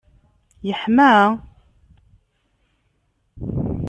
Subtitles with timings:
[0.67, 1.11] yeḥma?